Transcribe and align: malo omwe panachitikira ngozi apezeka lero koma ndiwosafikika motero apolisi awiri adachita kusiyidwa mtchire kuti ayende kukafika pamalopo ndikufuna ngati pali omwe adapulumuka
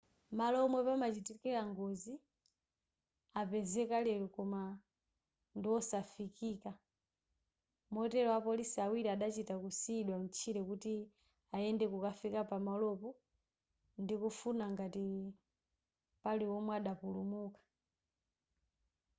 malo 0.39 0.57
omwe 0.65 0.79
panachitikira 0.87 1.61
ngozi 1.71 2.13
apezeka 3.41 3.97
lero 4.07 4.25
koma 4.35 4.61
ndiwosafikika 5.57 6.71
motero 7.95 8.29
apolisi 8.39 8.77
awiri 8.85 9.09
adachita 9.11 9.55
kusiyidwa 9.63 10.15
mtchire 10.23 10.61
kuti 10.69 10.93
ayende 11.55 11.85
kukafika 11.91 12.39
pamalopo 12.49 13.09
ndikufuna 14.03 14.65
ngati 14.73 15.05
pali 16.23 16.45
omwe 16.57 16.73
adapulumuka 16.79 17.61